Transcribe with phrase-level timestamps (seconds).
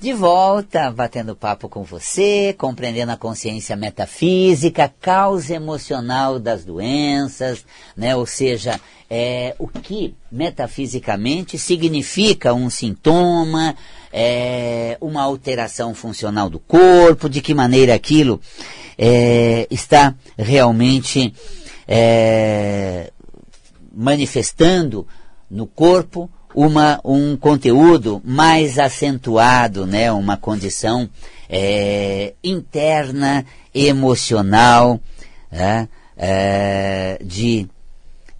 [0.00, 8.14] De volta, batendo papo com você, compreendendo a consciência metafísica, causa emocional das doenças, né?
[8.14, 8.80] Ou seja,
[9.10, 13.74] é, o que metafisicamente significa um sintoma,
[14.12, 18.40] é, uma alteração funcional do corpo, de que maneira aquilo
[18.96, 21.34] é, está realmente
[21.88, 23.10] é,
[23.92, 25.04] manifestando
[25.50, 31.08] no corpo uma, um conteúdo mais acentuado, né, uma condição
[31.48, 35.00] é, interna, emocional,
[35.50, 37.68] é, é, de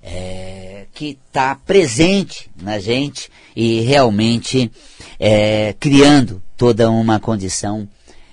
[0.03, 4.71] é, que está presente na gente e realmente
[5.19, 7.89] é, criando toda uma condição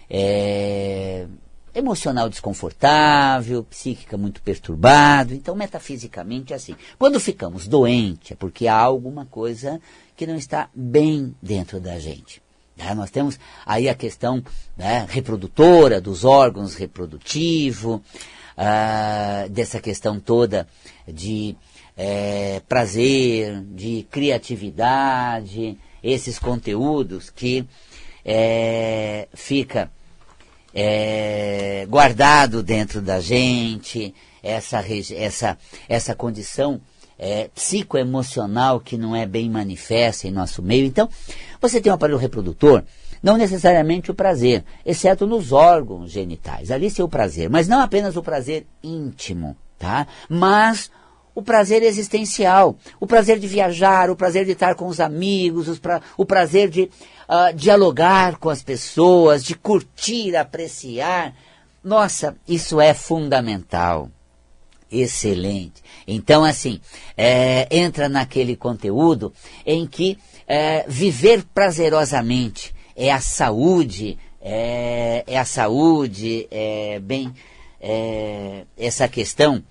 [0.09, 1.25] é,
[1.75, 5.33] emocional desconfortável, psíquica muito perturbado.
[5.33, 6.75] Então, metafisicamente é assim.
[6.97, 9.79] Quando ficamos doentes, é porque há alguma coisa
[10.15, 12.41] que não está bem dentro da gente.
[12.77, 12.93] Né?
[12.95, 14.43] Nós temos aí a questão
[14.77, 17.99] né, reprodutora dos órgãos reprodutivos,
[18.57, 20.65] ah, dessa questão toda
[21.05, 21.57] de
[21.97, 27.65] é, prazer, de criatividade, esses conteúdos que
[28.23, 29.91] é, fica
[30.75, 34.83] é, guardado dentro da gente, essa,
[35.15, 36.81] essa, essa condição
[37.17, 40.85] é, psicoemocional que não é bem manifesta em nosso meio.
[40.85, 41.09] Então,
[41.61, 42.83] você tem um aparelho reprodutor,
[43.23, 46.69] não necessariamente o prazer, exceto nos órgãos genitais.
[46.69, 50.05] Ali sim o prazer, mas não apenas o prazer íntimo, tá?
[50.27, 50.91] Mas
[51.35, 56.01] o prazer existencial, o prazer de viajar, o prazer de estar com os amigos, pra,
[56.17, 61.35] o prazer de uh, dialogar com as pessoas, de curtir, apreciar.
[61.83, 64.09] Nossa, isso é fundamental.
[64.89, 65.83] Excelente.
[66.07, 66.79] Então, assim,
[67.17, 69.33] é, entra naquele conteúdo
[69.65, 77.33] em que é, viver prazerosamente é a saúde, é, é a saúde, é bem
[77.81, 79.61] é, essa questão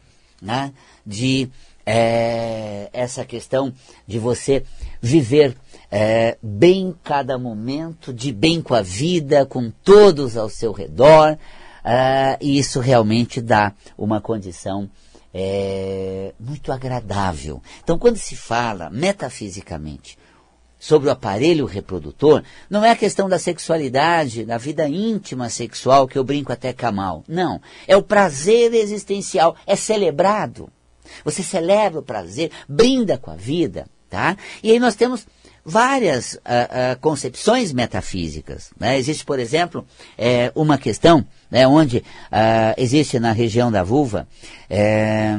[0.43, 0.73] né,
[1.07, 1.51] de
[1.87, 3.73] é, essa questão
[4.07, 4.65] de você
[5.01, 5.57] viver
[5.91, 11.39] é, bem cada momento, de bem com a vida, com todos ao seu redor,
[11.85, 14.89] é, e isso realmente dá uma condição
[15.33, 17.61] é, muito agradável.
[17.83, 20.17] Então, quando se fala metafisicamente
[20.79, 26.19] sobre o aparelho reprodutor, não é a questão da sexualidade, da vida íntima sexual, que
[26.19, 27.25] eu brinco até camal.
[27.27, 27.61] Não.
[27.87, 29.57] É o prazer existencial.
[29.67, 30.71] É celebrado.
[31.25, 34.37] Você celebra o prazer, brinda com a vida, tá?
[34.63, 35.27] E aí nós temos
[35.65, 38.71] várias uh, uh, concepções metafísicas.
[38.79, 38.99] Né?
[38.99, 39.87] Existe, por exemplo,
[40.19, 44.29] é, uma questão né, onde uh, existe na região da vulva
[44.69, 45.35] é,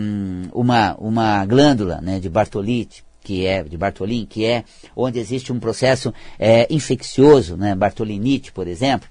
[0.51, 4.63] uma, uma glândula né, de Bartolite, que é de Bartolin, que é
[4.95, 9.09] onde existe um processo é, infeccioso, né, Bartolinite, por exemplo,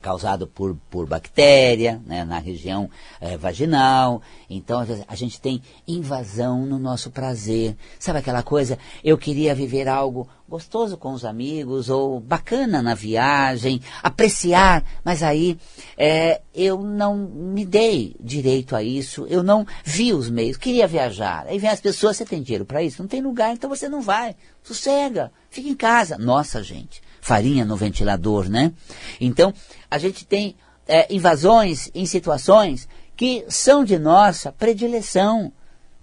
[0.00, 4.20] causado por, por bactéria né, na região é, vaginal.
[4.48, 7.76] Então a gente tem invasão no nosso prazer.
[7.98, 8.78] Sabe aquela coisa?
[9.02, 15.56] Eu queria viver algo gostoso com os amigos ou bacana na viagem, apreciar, mas aí
[15.96, 21.46] é, eu não me dei direito a isso, eu não vi os meios, queria viajar.
[21.46, 23.00] Aí vem as pessoas, você tem dinheiro para isso?
[23.00, 24.34] Não tem lugar, então você não vai.
[24.64, 26.18] Sossega, fica em casa.
[26.18, 28.72] Nossa, gente farinha no ventilador, né?
[29.20, 29.52] Então,
[29.90, 35.52] a gente tem é, invasões em situações que são de nossa predileção,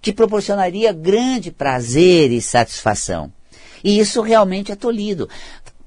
[0.00, 3.32] que proporcionaria grande prazer e satisfação.
[3.82, 5.28] E isso realmente é tolhido.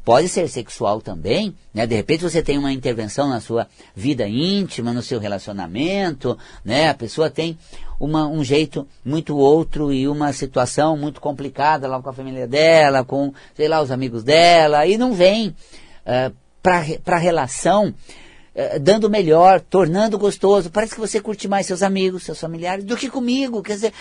[0.03, 1.85] Pode ser sexual também, né?
[1.85, 6.89] De repente você tem uma intervenção na sua vida íntima, no seu relacionamento, né?
[6.89, 7.56] A pessoa tem
[8.00, 13.06] uma, um jeito muito outro e uma situação muito complicada lá com a família dela,
[13.06, 19.07] com, sei lá, os amigos dela, e não vem uh, para a relação uh, dando
[19.07, 20.72] melhor, tornando gostoso.
[20.72, 23.62] Parece que você curte mais seus amigos, seus familiares, do que comigo.
[23.62, 23.94] Quer dizer,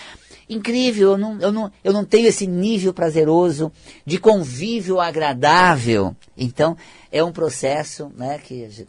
[0.49, 3.71] incrível, eu não, eu não, eu não tenho esse nível prazeroso
[4.05, 6.15] de convívio agradável.
[6.37, 6.75] Então,
[7.11, 8.85] é um processo, né, que,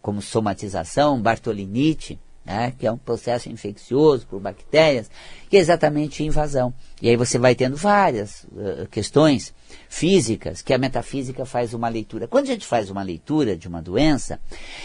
[0.00, 5.10] como somatização, Bartolinite, né, que é um processo infeccioso por bactérias,
[5.48, 6.72] que é exatamente invasão.
[7.00, 9.54] E aí você vai tendo várias uh, questões
[9.88, 12.26] físicas que a metafísica faz uma leitura.
[12.26, 14.40] Quando a gente faz uma leitura de uma doença,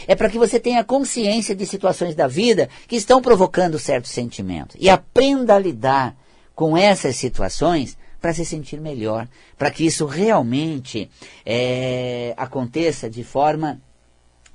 [0.08, 4.76] é para que você tenha consciência de situações da vida que estão provocando certos sentimentos
[4.80, 6.16] e aprenda a lidar
[6.54, 11.10] com essas situações para se sentir melhor, para que isso realmente
[11.46, 13.80] é, aconteça de forma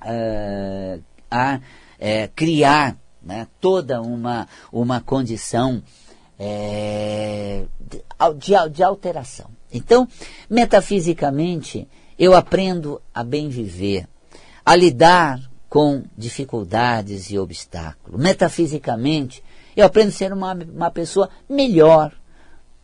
[0.01, 1.61] uh, a
[2.01, 5.83] é, criar né, toda uma, uma condição
[6.39, 9.45] é, de, de, alteração.
[9.71, 10.07] Então,
[10.49, 11.87] metafisicamente,
[12.17, 14.07] eu aprendo a bem viver,
[14.65, 15.39] a lidar
[15.69, 18.19] com dificuldades e obstáculos.
[18.19, 19.43] Metafisicamente,
[19.77, 22.11] eu aprendo a ser uma, uma pessoa melhor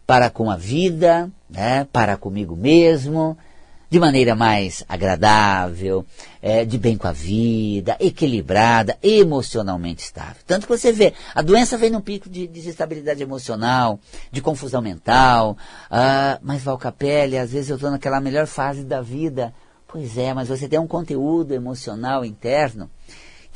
[0.05, 3.37] para com a vida, né, para comigo mesmo,
[3.89, 6.06] de maneira mais agradável,
[6.42, 10.42] é, de bem com a vida, equilibrada, emocionalmente estável.
[10.45, 14.00] Tanto que você vê, a doença vem num pico de desestabilidade emocional,
[14.31, 15.57] de confusão mental,
[15.89, 19.54] ah, mas Valcapelli, às vezes eu estou naquela melhor fase da vida.
[19.88, 22.89] Pois é, mas você tem um conteúdo emocional interno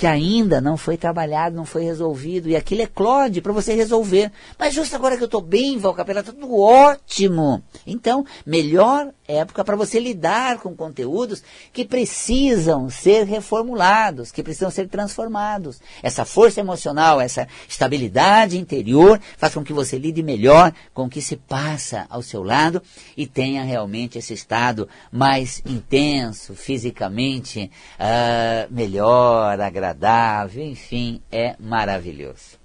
[0.01, 4.31] que ainda não foi trabalhado, não foi resolvido, e aquilo é clode para você resolver.
[4.57, 7.61] Mas justo agora que eu estou bem, Valcapela, está tudo ótimo.
[7.85, 14.87] Então, melhor época para você lidar com conteúdos que precisam ser reformulados, que precisam ser
[14.89, 15.79] transformados.
[16.03, 21.21] Essa força emocional, essa estabilidade interior faz com que você lide melhor com o que
[21.21, 22.81] se passa ao seu lado
[23.15, 32.59] e tenha realmente esse estado mais intenso, fisicamente uh, melhor, agradável, enfim, é maravilhoso.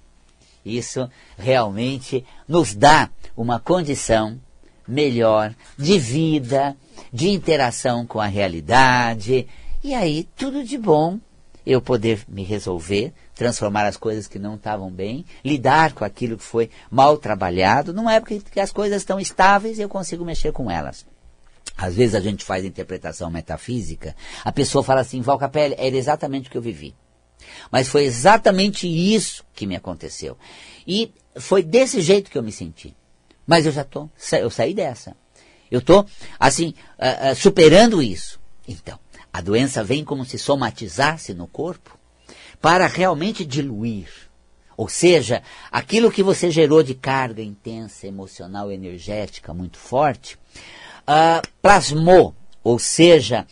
[0.65, 4.37] Isso realmente nos dá uma condição
[4.87, 6.75] melhor de vida,
[7.11, 9.47] de interação com a realidade.
[9.83, 11.19] E aí, tudo de bom
[11.65, 16.43] eu poder me resolver, transformar as coisas que não estavam bem, lidar com aquilo que
[16.43, 20.71] foi mal trabalhado, numa época que as coisas estão estáveis e eu consigo mexer com
[20.71, 21.05] elas.
[21.77, 26.47] Às vezes a gente faz interpretação metafísica, a pessoa fala assim, Val Capelli, era exatamente
[26.47, 26.95] o que eu vivi.
[27.69, 30.37] Mas foi exatamente isso que me aconteceu.
[30.87, 32.95] E foi desse jeito que eu me senti.
[33.47, 35.15] Mas eu já tô, eu saí dessa.
[35.71, 36.05] Eu estou,
[36.37, 38.39] assim, uh, uh, superando isso.
[38.67, 38.99] Então,
[39.31, 41.97] a doença vem como se somatizasse no corpo
[42.61, 44.09] para realmente diluir.
[44.75, 45.41] Ou seja,
[45.71, 50.37] aquilo que você gerou de carga intensa, emocional, energética muito forte,
[51.07, 53.47] uh, plasmou, ou seja,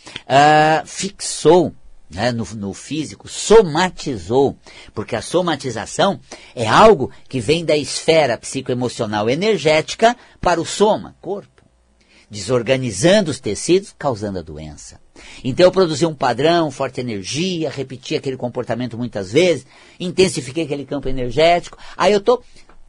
[0.85, 1.73] fixou
[2.09, 4.57] né, no, no físico, somatizou,
[4.93, 6.19] porque a somatização
[6.55, 11.63] é algo que vem da esfera psicoemocional energética para o soma, corpo,
[12.29, 14.99] desorganizando os tecidos, causando a doença.
[15.43, 19.65] Então eu produzi um padrão, forte energia, repeti aquele comportamento muitas vezes,
[19.99, 22.43] intensifiquei aquele campo energético, aí eu estou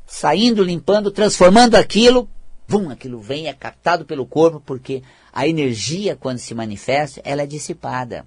[0.06, 2.28] saindo, limpando, transformando aquilo,
[2.66, 5.02] vum, aquilo vem, é captado pelo corpo, porque
[5.32, 8.26] a energia, quando se manifesta, ela é dissipada.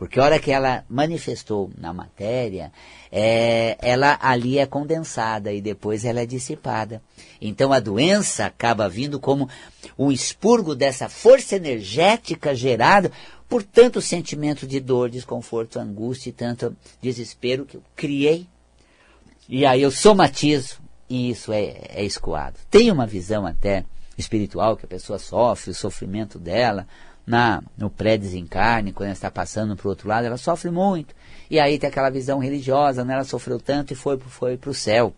[0.00, 2.72] Porque a hora que ela manifestou na matéria,
[3.12, 7.02] é, ela ali é condensada e depois ela é dissipada.
[7.38, 9.46] Então a doença acaba vindo como
[9.98, 13.12] um expurgo dessa força energética gerada
[13.46, 18.46] por tanto sentimento de dor, desconforto, angústia e tanto desespero que eu criei.
[19.46, 20.80] E aí eu somatizo
[21.10, 22.56] e isso é, é escoado.
[22.70, 23.84] Tem uma visão até
[24.16, 26.88] espiritual que a pessoa sofre, o sofrimento dela,
[27.30, 31.14] na, no pré-desencarne, quando ela está passando para o outro lado, ela sofre muito.
[31.48, 33.14] E aí tem aquela visão religiosa, né?
[33.14, 35.14] ela sofreu tanto e foi, foi para o céu.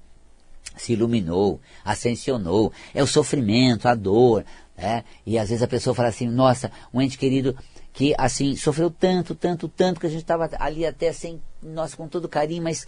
[0.77, 2.71] Se iluminou, ascensionou.
[2.95, 4.45] É o sofrimento, a dor.
[4.77, 5.05] Né?
[5.27, 7.57] E às vezes a pessoa fala assim, nossa, um ente querido
[7.95, 12.09] que assim sofreu tanto, tanto, tanto que a gente estava ali até sem, nossa, com
[12.09, 12.87] todo carinho, mas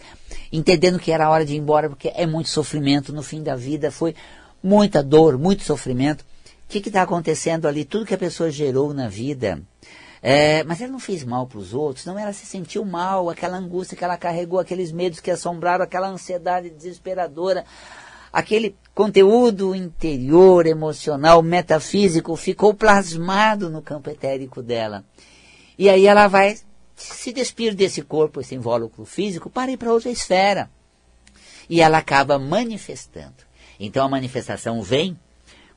[0.51, 3.55] entendendo que era a hora de ir embora, porque é muito sofrimento no fim da
[3.55, 4.15] vida, foi
[4.63, 6.25] muita dor, muito sofrimento.
[6.81, 7.85] Que está acontecendo ali?
[7.85, 9.61] Tudo que a pessoa gerou na vida.
[10.21, 13.57] É, mas ela não fez mal para os outros, não, ela se sentiu mal, aquela
[13.57, 17.63] angústia que ela carregou, aqueles medos que assombraram, aquela ansiedade desesperadora,
[18.33, 25.05] aquele conteúdo interior, emocional, metafísico ficou plasmado no campo etérico dela.
[25.77, 26.57] E aí ela vai
[26.95, 30.71] se despir desse corpo, esse invólucro físico, para ir para outra esfera.
[31.69, 33.45] E ela acaba manifestando.
[33.79, 35.15] Então a manifestação vem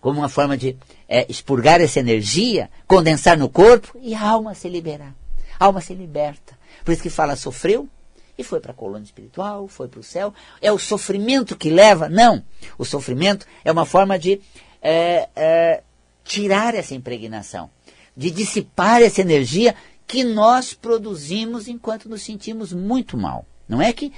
[0.00, 0.76] como uma forma de
[1.09, 5.14] é, expurgar essa energia, condensar no corpo e a alma se liberar.
[5.59, 6.57] A alma se liberta.
[6.85, 7.88] Por isso que fala sofreu
[8.37, 10.33] e foi para a colônia espiritual, foi para o céu.
[10.62, 12.09] É o sofrimento que leva?
[12.09, 12.45] Não.
[12.78, 14.40] O sofrimento é uma forma de
[14.81, 15.83] é, é,
[16.25, 17.69] tirar essa impregnação,
[18.17, 19.75] de dissipar essa energia
[20.07, 23.45] que nós produzimos enquanto nos sentimos muito mal.
[23.69, 24.12] Não é que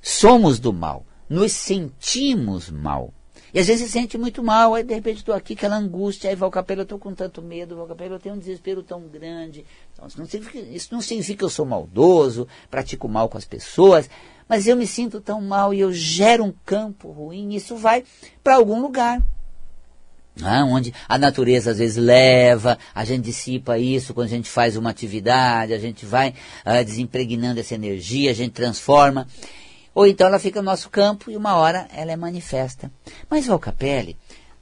[0.00, 3.12] somos do mal, nos sentimos mal.
[3.54, 6.34] E às vezes se sente muito mal, aí de repente estou aqui, aquela angústia, aí
[6.34, 9.64] Valcapelo, eu estou com tanto medo, Valcapelo, eu tenho um desespero tão grande.
[9.92, 13.44] Então, isso, não significa, isso não significa que eu sou maldoso, pratico mal com as
[13.44, 14.10] pessoas,
[14.48, 18.02] mas eu me sinto tão mal e eu gero um campo ruim, isso vai
[18.42, 19.22] para algum lugar.
[20.42, 24.76] Ah, onde a natureza às vezes leva, a gente dissipa isso quando a gente faz
[24.76, 26.34] uma atividade, a gente vai
[26.64, 29.28] ah, desimpregnando essa energia, a gente transforma.
[29.94, 32.90] Ou então ela fica no nosso campo e uma hora ela é manifesta.
[33.30, 34.16] Mas Valcapelli,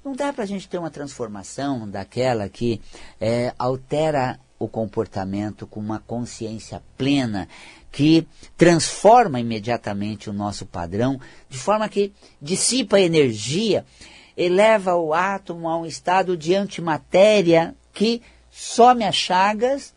[0.05, 2.81] não dá para a gente ter uma transformação daquela que
[3.21, 7.49] é, altera o comportamento com uma consciência plena
[7.91, 13.85] que transforma imediatamente o nosso padrão, de forma que dissipa energia,
[14.37, 19.95] eleva o átomo a um estado de antimatéria que some as chagas,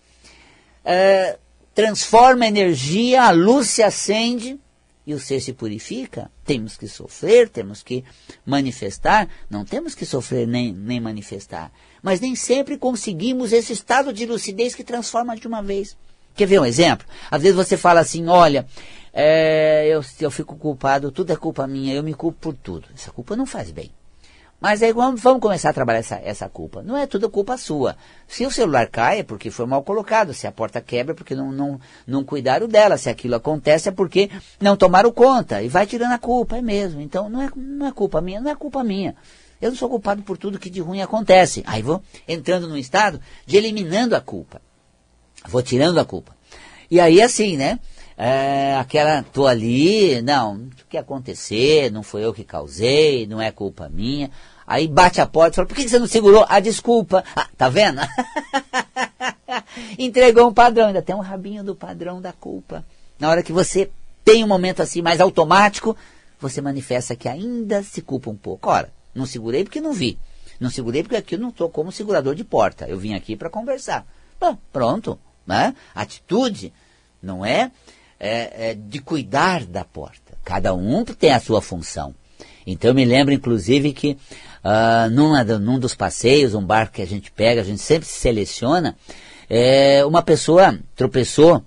[0.84, 1.38] é,
[1.74, 4.60] transforma a energia, a luz se acende
[5.05, 6.31] e o ser se purifica.
[6.43, 8.03] Temos que sofrer, temos que
[8.45, 11.71] manifestar, não temos que sofrer nem, nem manifestar.
[12.01, 15.95] Mas nem sempre conseguimos esse estado de lucidez que transforma de uma vez.
[16.35, 17.07] Quer ver um exemplo?
[17.31, 18.67] Às vezes você fala assim, olha,
[19.13, 22.88] é, eu, eu fico culpado, tudo é culpa minha, eu me culpo por tudo.
[22.93, 23.91] Essa culpa não faz bem.
[24.59, 26.81] Mas aí vamos, vamos começar a trabalhar essa, essa culpa.
[26.81, 27.95] Não é tudo culpa sua.
[28.27, 31.35] Se o celular cai é porque foi mal colocado, se a porta quebra é porque
[31.35, 35.62] não, não, não cuidaram dela, se aquilo acontece é porque não tomaram conta.
[35.62, 37.01] E vai tirando a culpa, é mesmo.
[37.01, 39.15] Então não é, não é culpa minha, não é culpa minha.
[39.62, 41.63] Eu não sou culpado por tudo que de ruim acontece.
[41.67, 44.62] Aí vou entrando num estado de eliminando a culpa.
[45.47, 46.35] Vou tirando a culpa.
[46.89, 47.79] E aí assim, né?
[48.17, 53.51] É, aquela, tô ali, não, o que acontecer, não foi eu que causei, não é
[53.51, 54.31] culpa minha.
[54.65, 56.45] Aí bate a porta e fala, por que você não segurou?
[56.48, 57.24] Ah, desculpa.
[57.36, 58.01] Ah, tá vendo?
[60.00, 62.86] Entregou um padrão, ainda tem um rabinho do padrão da culpa.
[63.19, 63.91] Na hora que você
[64.24, 65.95] tem um momento assim mais automático,
[66.39, 68.69] você manifesta que ainda se culpa um pouco.
[68.69, 70.17] Ora, não segurei porque não vi.
[70.60, 72.88] Não segurei porque aqui eu não estou como segurador de porta.
[72.88, 74.05] Eu vim aqui para conversar.
[74.39, 75.19] Bom, pronto.
[75.45, 75.75] Né?
[75.93, 76.74] Atitude
[77.22, 77.72] não é,
[78.19, 80.34] é, é de cuidar da porta.
[80.43, 82.13] Cada um tem a sua função.
[82.65, 84.17] Então eu me lembro, inclusive, que
[84.63, 88.19] uh, numa, num dos passeios, um barco que a gente pega, a gente sempre se
[88.19, 88.95] seleciona,
[89.50, 91.63] é, uma pessoa tropeçou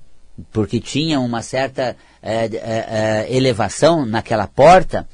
[0.52, 5.08] porque tinha uma certa é, é, é, elevação naquela porta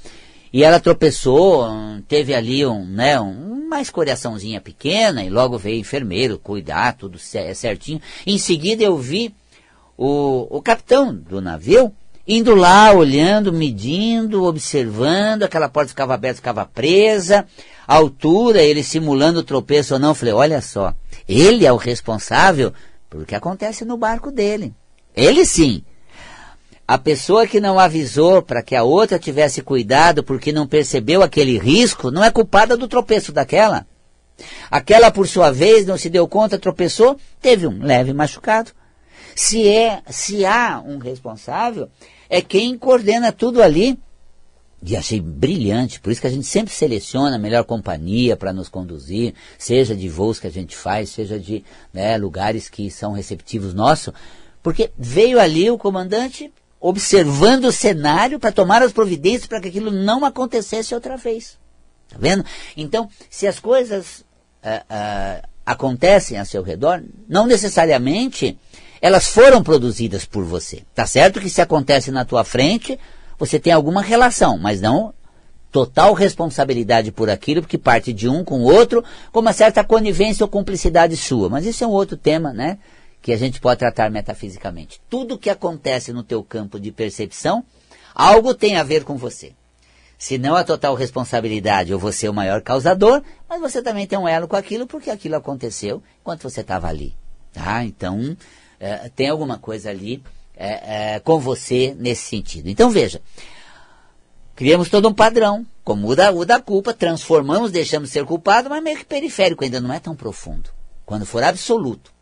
[0.52, 1.68] e ela tropeçou,
[2.06, 7.18] teve ali um, né, um, uma escoriaçãozinha pequena e logo veio o enfermeiro cuidar, tudo
[7.18, 8.00] certinho.
[8.26, 9.34] Em seguida eu vi
[9.96, 11.92] o, o capitão do navio
[12.26, 17.46] indo lá, olhando, medindo, observando, aquela porta ficava aberta, ficava presa,
[17.86, 20.14] a altura, ele simulando o tropeço ou não.
[20.14, 20.94] Falei, olha só,
[21.28, 22.72] ele é o responsável
[23.10, 24.72] pelo que acontece no barco dele.
[25.14, 25.84] Ele sim.
[26.86, 31.58] A pessoa que não avisou para que a outra tivesse cuidado porque não percebeu aquele
[31.58, 33.86] risco, não é culpada do tropeço daquela.
[34.70, 38.72] Aquela, por sua vez, não se deu conta, tropeçou, teve um leve machucado.
[39.34, 41.88] Se é, se há um responsável,
[42.28, 43.98] é quem coordena tudo ali.
[44.86, 48.68] E achei brilhante, por isso que a gente sempre seleciona a melhor companhia para nos
[48.68, 53.72] conduzir, seja de voos que a gente faz, seja de né, lugares que são receptivos
[53.72, 54.12] nossos,
[54.62, 59.90] porque veio ali o comandante observando o cenário para tomar as providências para que aquilo
[59.90, 61.58] não acontecesse outra vez.
[62.10, 62.44] Tá vendo?
[62.76, 64.20] Então, se as coisas
[64.62, 68.58] uh, uh, acontecem a seu redor, não necessariamente
[69.04, 70.82] elas foram produzidas por você.
[70.94, 72.98] Tá certo que se acontece na tua frente,
[73.38, 75.12] você tem alguma relação, mas não
[75.70, 80.42] total responsabilidade por aquilo, porque parte de um com o outro, com uma certa conivência
[80.42, 81.50] ou cumplicidade sua.
[81.50, 82.78] Mas isso é um outro tema, né?
[83.20, 84.98] Que a gente pode tratar metafisicamente.
[85.10, 87.62] Tudo que acontece no teu campo de percepção,
[88.14, 89.52] algo tem a ver com você.
[90.16, 94.18] Se não a total responsabilidade, ou você é o maior causador, mas você também tem
[94.18, 97.14] um elo com aquilo, porque aquilo aconteceu enquanto você estava ali.
[97.52, 97.84] Tá?
[97.84, 98.34] Então,
[98.84, 100.22] é, tem alguma coisa ali
[100.54, 102.68] é, é, com você nesse sentido.
[102.68, 103.22] Então veja,
[104.54, 108.82] criamos todo um padrão, como o da, o da culpa, transformamos, deixamos ser culpado, mas
[108.82, 110.68] meio que periférico, ainda não é tão profundo.
[111.06, 112.12] Quando for absoluto,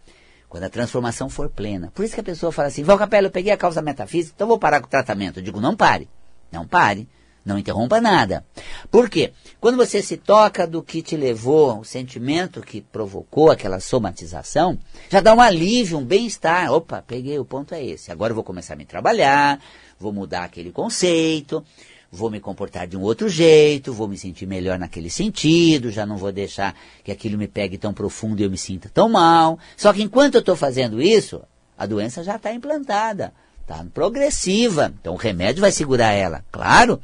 [0.48, 1.90] quando a transformação for plena.
[1.94, 4.46] Por isso que a pessoa fala assim, Val Capela, eu peguei a causa metafísica, então
[4.46, 5.40] vou parar com o tratamento.
[5.40, 6.08] Eu digo, não pare,
[6.50, 7.08] não pare.
[7.44, 8.44] Não interrompa nada.
[8.90, 9.32] Por quê?
[9.60, 14.78] Quando você se toca do que te levou, o sentimento que provocou aquela somatização,
[15.10, 16.72] já dá um alívio, um bem-estar.
[16.72, 18.12] Opa, peguei, o ponto é esse.
[18.12, 19.60] Agora eu vou começar a me trabalhar,
[19.98, 21.64] vou mudar aquele conceito,
[22.12, 26.18] vou me comportar de um outro jeito, vou me sentir melhor naquele sentido, já não
[26.18, 29.58] vou deixar que aquilo me pegue tão profundo e eu me sinta tão mal.
[29.76, 31.42] Só que enquanto eu estou fazendo isso,
[31.76, 33.32] a doença já está implantada,
[33.62, 34.92] está progressiva.
[35.00, 37.00] Então o remédio vai segurar ela, claro.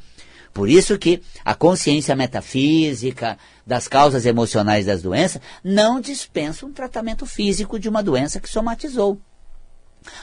[0.53, 7.25] Por isso que a consciência metafísica das causas emocionais das doenças não dispensa um tratamento
[7.25, 9.19] físico de uma doença que somatizou.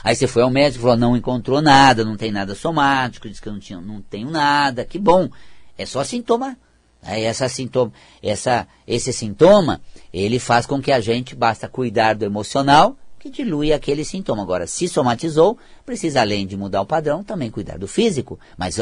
[0.03, 3.41] Aí você foi ao médico e falou, não encontrou nada, não tem nada somático, disse
[3.41, 5.29] que não, tinha, não tenho nada, que bom.
[5.77, 6.57] É só sintoma.
[7.01, 9.79] Aí essa sintoma, essa, esse sintoma,
[10.11, 14.43] ele faz com que a gente basta cuidar do emocional, que dilui aquele sintoma.
[14.43, 18.39] Agora, se somatizou, precisa além de mudar o padrão, também cuidar do físico.
[18.57, 18.79] Mas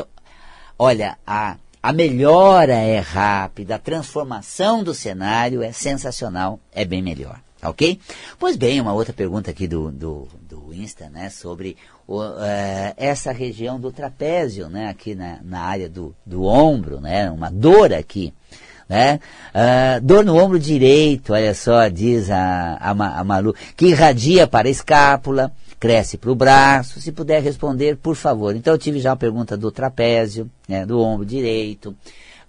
[0.78, 7.40] Olha, a, a melhora é rápida, a transformação do cenário é sensacional, é bem melhor.
[7.64, 8.00] Ok?
[8.38, 13.32] Pois bem, uma outra pergunta aqui do, do, do Insta, né, sobre o, é, essa
[13.32, 18.34] região do trapézio, né, aqui na, na área do, do ombro, né, uma dor aqui.
[18.88, 19.20] Né?
[19.50, 24.68] Uh, dor no ombro direito, olha só, diz a, a, a Malu, que irradia para
[24.68, 28.56] a escápula, cresce para o braço, se puder responder, por favor.
[28.56, 31.96] Então eu tive já uma pergunta do trapézio, né, do ombro direito,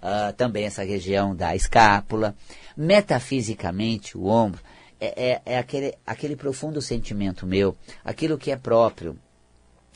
[0.01, 2.35] uh, também essa região da escápula.
[2.75, 4.61] Metafisicamente, o ombro
[4.99, 9.17] é, é, é aquele, aquele profundo sentimento meu, aquilo que é próprio,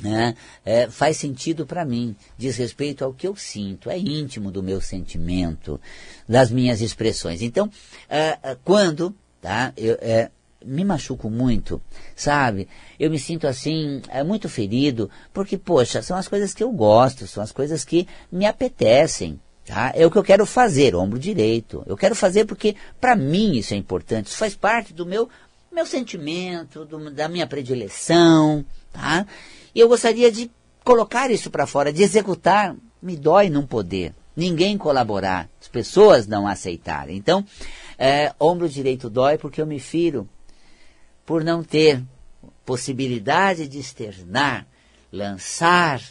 [0.02, 0.36] né,
[0.66, 4.82] é, faz sentido para mim, diz respeito ao que eu sinto, é íntimo do meu
[4.82, 5.80] sentimento,
[6.28, 7.42] das minhas expressões.
[7.42, 10.32] Então, uh, quando tá, eu, é,
[10.66, 11.82] me machuco muito,
[12.16, 12.68] sabe?
[13.00, 17.28] Eu me sinto assim, é, muito ferido, porque, poxa, são as coisas que eu gosto,
[17.28, 19.40] são as coisas que me apetecem.
[19.66, 19.92] Tá?
[19.96, 21.84] É o que eu quero fazer, ombro direito.
[21.86, 24.28] Eu quero fazer porque, para mim, isso é importante.
[24.28, 25.30] Isso faz parte do meu,
[25.72, 28.66] meu sentimento, do, da minha predileção.
[28.92, 29.26] Tá?
[29.74, 30.52] E eu gostaria de
[30.84, 32.76] colocar isso para fora, de executar.
[33.02, 34.14] Me dói não poder.
[34.36, 35.48] Ninguém colaborar.
[35.62, 37.16] As pessoas não aceitarem.
[37.16, 37.46] Então,
[37.98, 40.28] é, ombro direito dói porque eu me firo
[41.32, 42.04] por não ter
[42.66, 44.68] possibilidade de externar,
[45.10, 46.02] lançar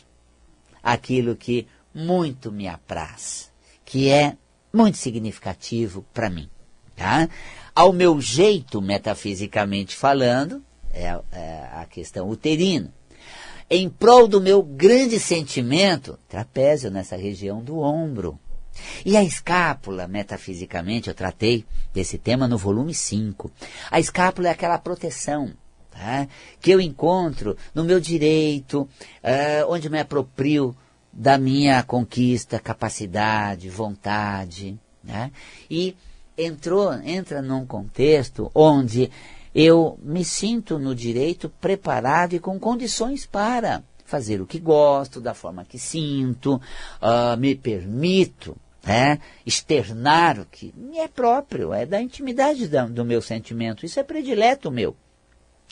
[0.83, 3.53] aquilo que muito me apraz,
[3.85, 4.35] que é
[4.73, 6.49] muito significativo para mim.
[6.97, 7.29] Tá?
[7.75, 12.91] Ao meu jeito, metafisicamente falando, é, é a questão uterina.
[13.69, 18.41] Em prol do meu grande sentimento, trapézio nessa região do ombro.
[19.05, 23.51] E a escápula, metafisicamente, eu tratei desse tema no volume 5.
[23.91, 25.53] A escápula é aquela proteção
[25.91, 26.29] tá?
[26.61, 30.75] que eu encontro no meu direito, uh, onde me aproprio
[31.13, 34.79] da minha conquista, capacidade, vontade.
[35.03, 35.31] Né?
[35.71, 35.97] E
[36.37, 39.11] entrou, entra num contexto onde
[39.55, 45.35] eu me sinto no direito preparado e com condições para fazer o que gosto, da
[45.35, 46.61] forma que sinto,
[47.01, 53.05] uh, me permito né, externar o que me é próprio, é da intimidade da, do
[53.05, 53.87] meu sentimento.
[53.87, 54.97] Isso é predileto meu.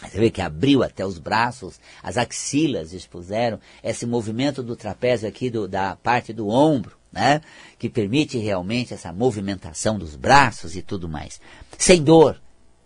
[0.01, 5.51] Você vê que abriu até os braços, as axilas expuseram esse movimento do trapézio aqui
[5.51, 7.41] do, da parte do ombro, né?
[7.77, 11.41] Que permite realmente essa movimentação dos braços e tudo mais.
[11.77, 12.41] Sem dor.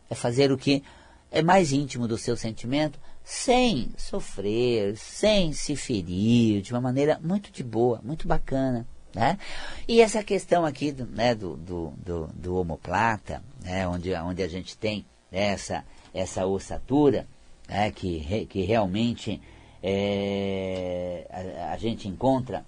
[0.09, 0.83] É fazer o que
[1.31, 7.51] é mais íntimo do seu sentimento, sem sofrer, sem se ferir, de uma maneira muito
[7.51, 8.87] de boa, muito bacana.
[9.15, 9.39] Né?
[9.87, 14.49] E essa questão aqui do, né, do, do, do, do homoplata, né, onde, onde a
[14.49, 17.27] gente tem essa essa ossatura,
[17.69, 19.41] é, que, que realmente
[19.83, 22.65] é, a, a, gente encontra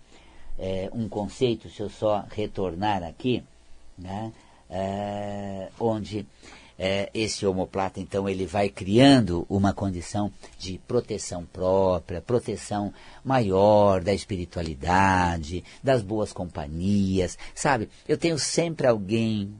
[0.59, 3.45] é, um conceito, se eu só retornar aqui,
[3.99, 4.33] né,
[4.71, 6.27] é, onde
[6.79, 12.93] é, esse homoplata, então, ele vai criando uma condição de proteção própria, proteção
[13.25, 17.89] maior da espiritualidade, das boas companhias, sabe?
[18.09, 19.55] Eu tenho sempre alguém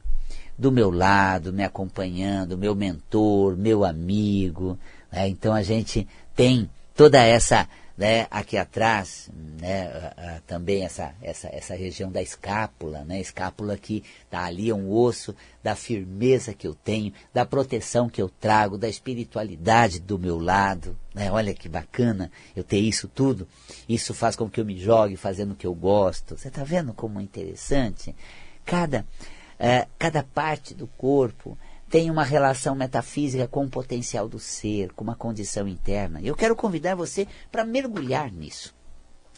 [0.57, 4.79] do meu lado, me acompanhando, meu mentor, meu amigo.
[5.11, 5.29] Né?
[5.29, 9.31] Então a gente tem toda essa, né, aqui atrás,
[9.61, 14.91] né, também essa, essa, essa região da escápula, né, escápula que está ali, é um
[14.91, 20.39] osso da firmeza que eu tenho, da proteção que eu trago, da espiritualidade do meu
[20.39, 20.97] lado.
[21.15, 21.31] Né?
[21.31, 23.47] Olha que bacana eu ter isso tudo.
[23.89, 26.37] Isso faz com que eu me jogue fazendo o que eu gosto.
[26.37, 28.15] Você está vendo como é interessante?
[28.65, 29.07] Cada
[29.59, 31.57] é, cada parte do corpo
[31.95, 36.21] tem uma relação metafísica com o potencial do ser, com uma condição interna.
[36.21, 38.75] Eu quero convidar você para mergulhar nisso,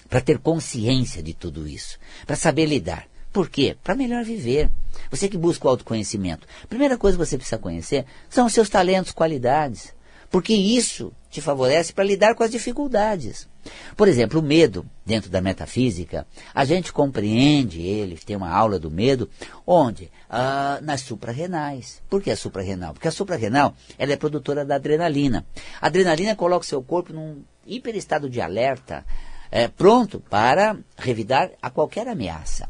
[0.09, 3.07] para ter consciência de tudo isso, para saber lidar.
[3.31, 3.77] Por quê?
[3.85, 4.71] Para melhor viver.
[5.11, 6.47] Você que busca o autoconhecimento.
[6.67, 9.95] Primeira coisa que você precisa conhecer são os seus talentos, qualidades.
[10.31, 13.49] Porque isso te favorece para lidar com as dificuldades.
[13.97, 18.91] Por exemplo, o medo, dentro da metafísica, a gente compreende ele, tem uma aula do
[18.91, 19.29] medo,
[19.67, 20.11] onde?
[20.31, 22.03] Ah, nas suprarrenais.
[22.09, 22.93] Por que a suprarrenal?
[22.93, 25.45] Porque a suprarrenal ela é produtora da adrenalina.
[25.81, 29.05] A adrenalina coloca o seu corpo num hiperestado de alerta,
[29.51, 32.69] é, pronto para revidar a qualquer ameaça.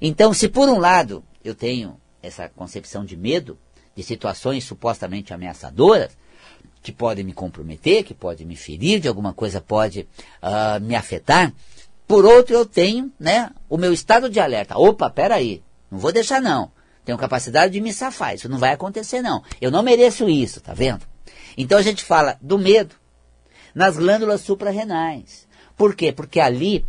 [0.00, 3.58] Então, se por um lado eu tenho essa concepção de medo,
[3.94, 6.16] de situações supostamente ameaçadoras,
[6.82, 10.08] que podem me comprometer, que podem me ferir, de alguma coisa pode
[10.42, 11.52] uh, me afetar.
[12.06, 14.76] Por outro, eu tenho né, o meu estado de alerta.
[14.76, 16.70] Opa, peraí, não vou deixar não.
[17.04, 19.42] Tenho capacidade de me safar, isso não vai acontecer não.
[19.60, 21.04] Eu não mereço isso, tá vendo?
[21.56, 22.94] Então a gente fala do medo
[23.74, 25.46] nas glândulas suprarrenais.
[25.76, 26.12] Por quê?
[26.12, 26.84] Porque ali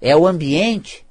[0.00, 1.06] é o ambiente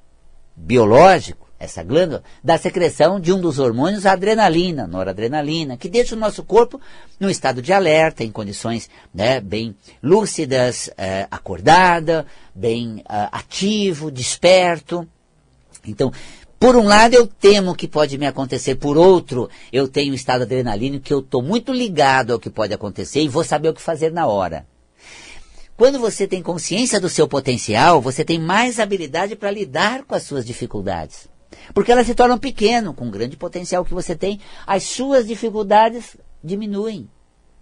[0.54, 6.18] biológico essa glândula, da secreção de um dos hormônios, a adrenalina, noradrenalina, que deixa o
[6.18, 6.80] nosso corpo
[7.18, 15.06] num estado de alerta, em condições né, bem lúcidas, é, acordada, bem uh, ativo, desperto.
[15.84, 16.12] Então,
[16.60, 20.42] por um lado, eu temo que pode me acontecer, por outro, eu tenho um estado
[20.42, 23.82] adrenalínico que eu estou muito ligado ao que pode acontecer e vou saber o que
[23.82, 24.66] fazer na hora.
[25.76, 30.24] Quando você tem consciência do seu potencial, você tem mais habilidade para lidar com as
[30.24, 31.28] suas dificuldades.
[31.74, 36.16] Porque elas se tornam pequenas, com o grande potencial que você tem, as suas dificuldades
[36.42, 37.08] diminuem.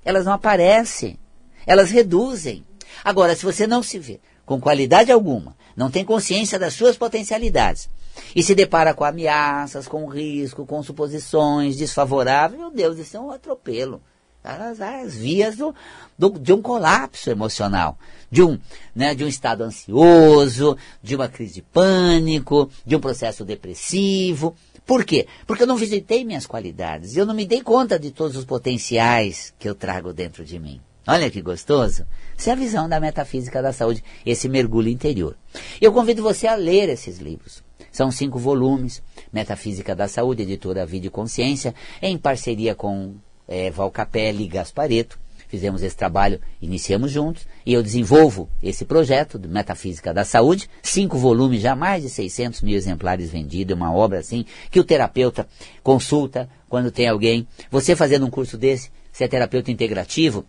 [0.04, 1.18] Elas não aparecem.
[1.66, 2.64] Elas reduzem.
[3.04, 7.90] Agora, se você não se vê com qualidade alguma, não tem consciência das suas potencialidades,
[8.34, 13.32] e se depara com ameaças, com risco, com suposições desfavoráveis, meu Deus, isso é um
[13.32, 14.00] atropelo
[14.46, 15.74] as, as vias do,
[16.18, 17.98] do, de um colapso emocional,
[18.30, 18.58] de um,
[18.94, 24.54] né, de um estado ansioso, de uma crise de pânico, de um processo depressivo.
[24.86, 25.26] Por quê?
[25.46, 29.52] Porque eu não visitei minhas qualidades, eu não me dei conta de todos os potenciais
[29.58, 30.80] que eu trago dentro de mim.
[31.08, 32.04] Olha que gostoso.
[32.36, 35.36] Essa é a visão da metafísica da saúde, esse mergulho interior.
[35.80, 37.64] Eu convido você a ler esses livros.
[37.96, 43.14] São cinco volumes, Metafísica da Saúde, editora Vida e Consciência, em parceria com
[43.48, 45.18] é, Val Capelli e Gaspareto.
[45.48, 51.16] Fizemos esse trabalho, iniciamos juntos, e eu desenvolvo esse projeto de Metafísica da Saúde, cinco
[51.16, 55.46] volumes, já mais de 600 mil exemplares vendidos, é uma obra assim, que o terapeuta
[55.84, 57.46] consulta quando tem alguém.
[57.70, 60.44] Você fazendo um curso desse, se é terapeuta integrativo,